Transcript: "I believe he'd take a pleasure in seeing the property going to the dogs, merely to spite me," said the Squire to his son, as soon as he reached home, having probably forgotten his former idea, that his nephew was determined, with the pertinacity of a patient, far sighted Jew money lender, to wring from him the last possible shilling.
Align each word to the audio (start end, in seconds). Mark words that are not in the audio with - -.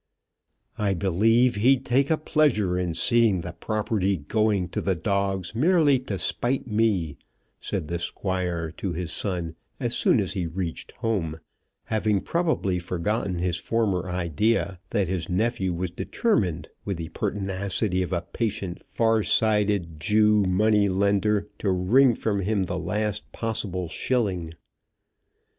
"I 0.79 0.95
believe 0.95 1.53
he'd 1.53 1.85
take 1.85 2.09
a 2.09 2.17
pleasure 2.17 2.75
in 2.75 2.95
seeing 2.95 3.41
the 3.41 3.51
property 3.51 4.17
going 4.17 4.69
to 4.69 4.81
the 4.81 4.95
dogs, 4.95 5.53
merely 5.53 5.99
to 5.99 6.17
spite 6.17 6.65
me," 6.65 7.17
said 7.59 7.87
the 7.87 7.99
Squire 7.99 8.71
to 8.77 8.93
his 8.93 9.11
son, 9.13 9.55
as 9.79 9.95
soon 9.95 10.19
as 10.19 10.33
he 10.33 10.47
reached 10.47 10.93
home, 10.93 11.39
having 11.83 12.19
probably 12.19 12.79
forgotten 12.79 13.35
his 13.37 13.57
former 13.57 14.09
idea, 14.09 14.79
that 14.89 15.07
his 15.07 15.29
nephew 15.29 15.71
was 15.71 15.91
determined, 15.91 16.69
with 16.83 16.97
the 16.97 17.09
pertinacity 17.09 18.01
of 18.01 18.11
a 18.11 18.23
patient, 18.23 18.81
far 18.83 19.21
sighted 19.21 19.99
Jew 19.99 20.41
money 20.47 20.89
lender, 20.89 21.47
to 21.59 21.69
wring 21.69 22.15
from 22.15 22.39
him 22.39 22.63
the 22.63 22.79
last 22.79 23.31
possible 23.31 23.87
shilling. 23.87 24.55